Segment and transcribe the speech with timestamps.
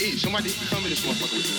[0.00, 1.57] E, somebody come in this motherfucker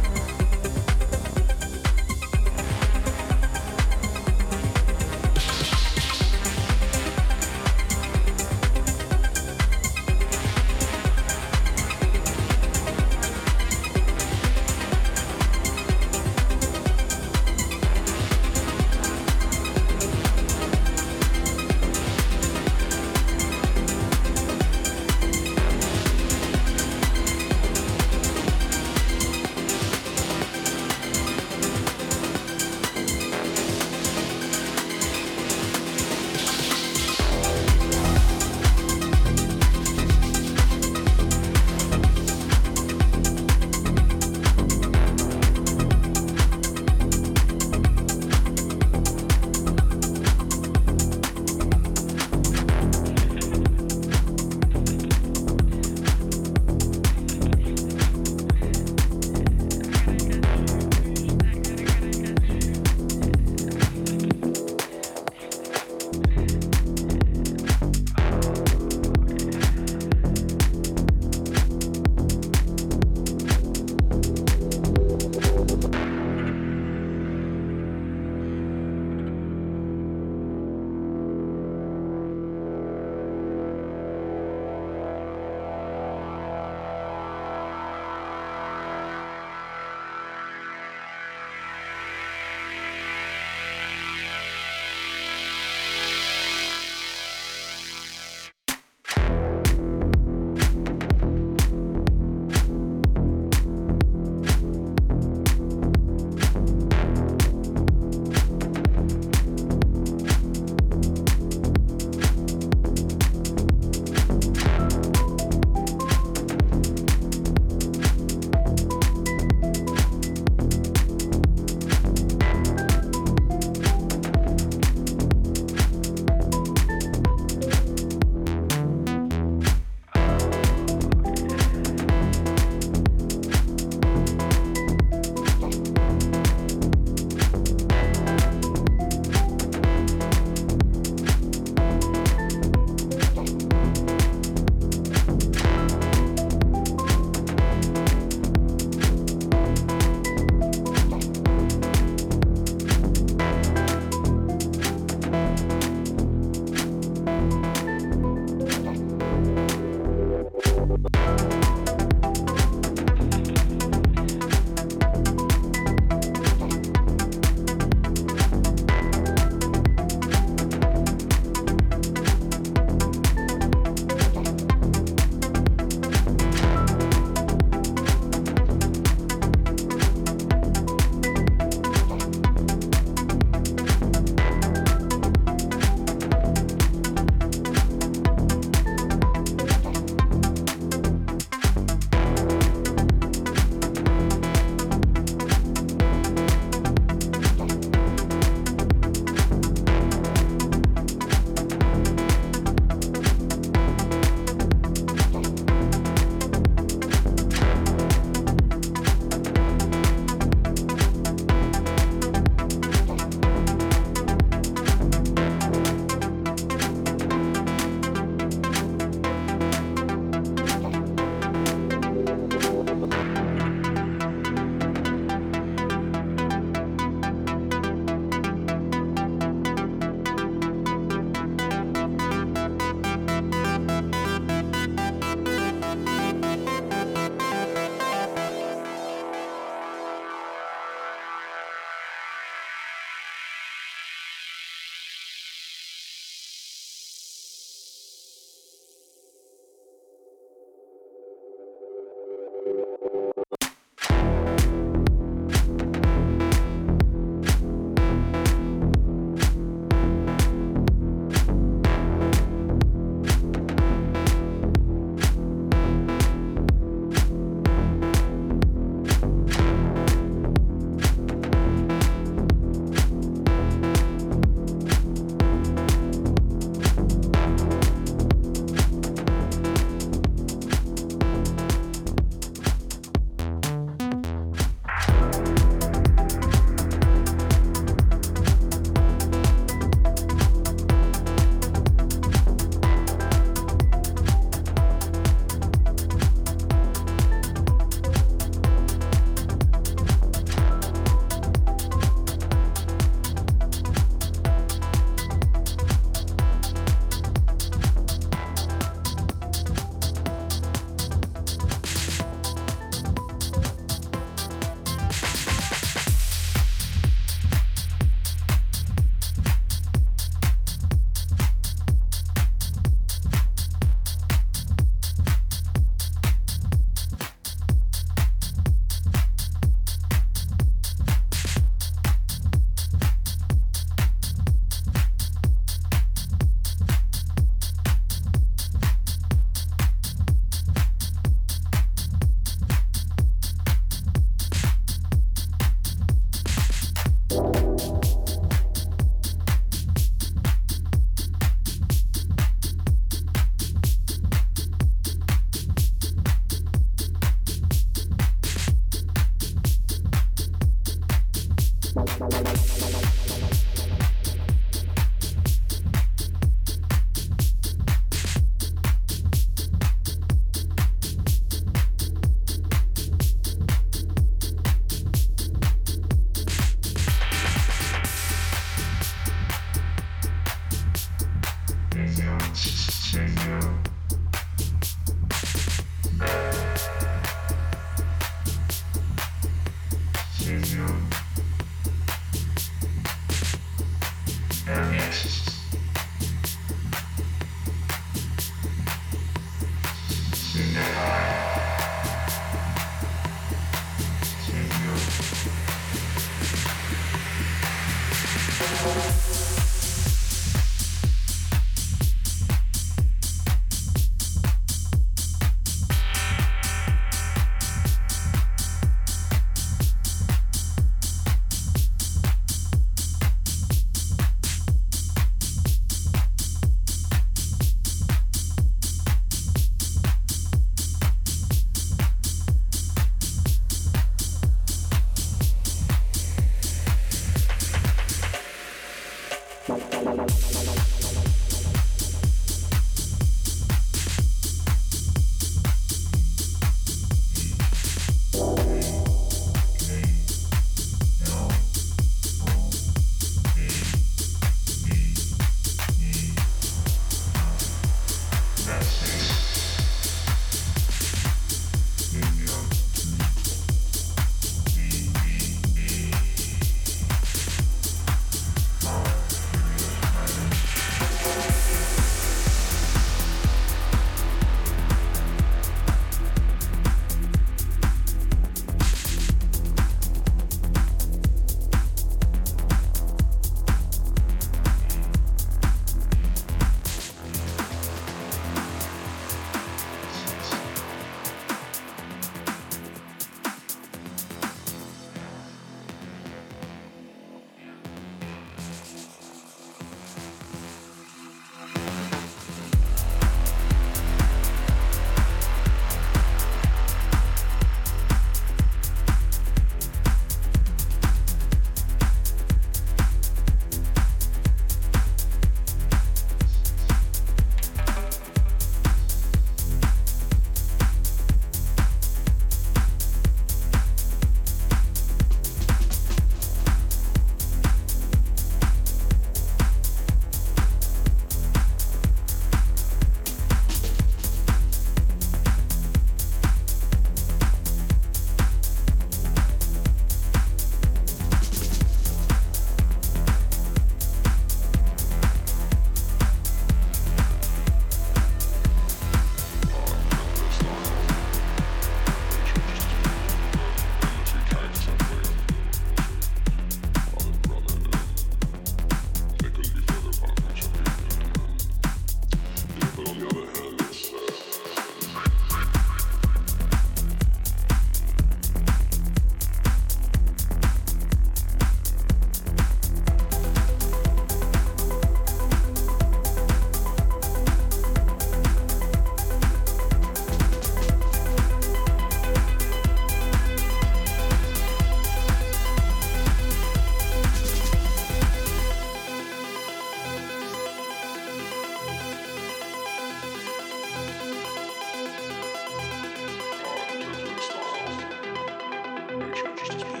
[599.63, 600.00] Just as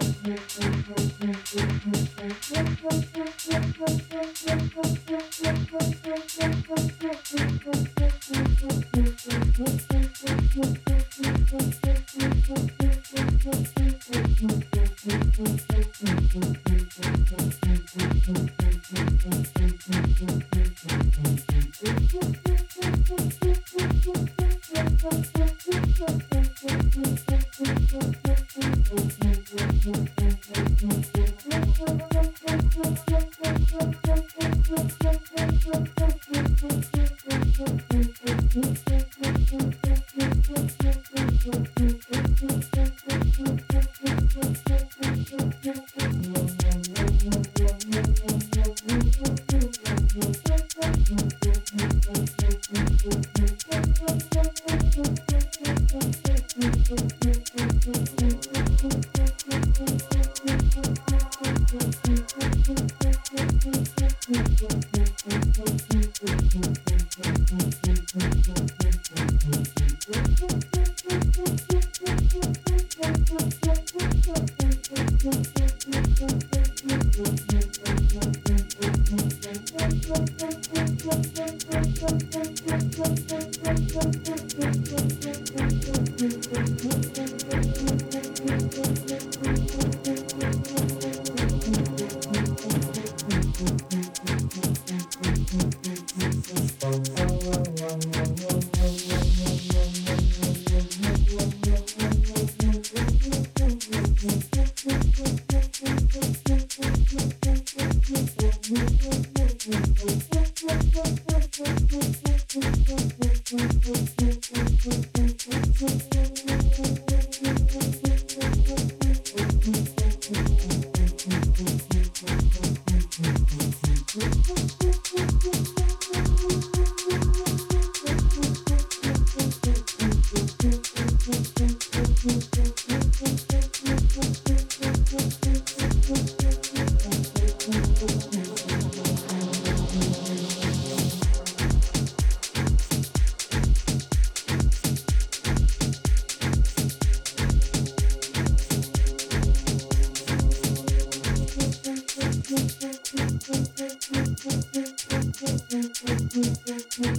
[0.00, 0.61] Thank you.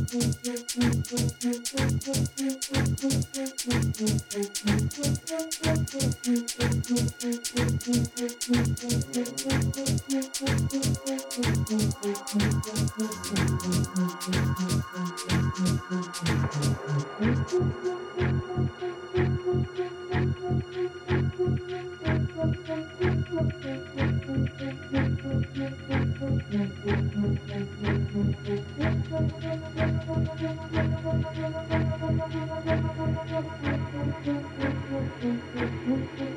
[0.05, 0.42] Thank
[35.23, 36.32] you.